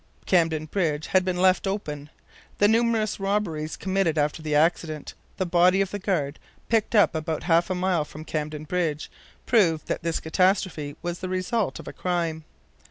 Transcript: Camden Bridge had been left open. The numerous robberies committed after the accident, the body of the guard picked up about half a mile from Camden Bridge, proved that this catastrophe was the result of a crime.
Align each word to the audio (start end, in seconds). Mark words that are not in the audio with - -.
Camden 0.25 0.65
Bridge 0.65 1.05
had 1.05 1.23
been 1.23 1.37
left 1.37 1.67
open. 1.67 2.09
The 2.57 2.67
numerous 2.67 3.19
robberies 3.19 3.77
committed 3.77 4.17
after 4.17 4.41
the 4.41 4.55
accident, 4.55 5.13
the 5.37 5.45
body 5.45 5.79
of 5.79 5.91
the 5.91 5.99
guard 5.99 6.39
picked 6.69 6.95
up 6.95 7.13
about 7.13 7.43
half 7.43 7.69
a 7.69 7.75
mile 7.75 8.03
from 8.03 8.25
Camden 8.25 8.63
Bridge, 8.63 9.11
proved 9.45 9.85
that 9.89 10.01
this 10.01 10.19
catastrophe 10.19 10.95
was 11.03 11.19
the 11.19 11.29
result 11.29 11.77
of 11.79 11.87
a 11.87 11.93
crime. 11.93 12.45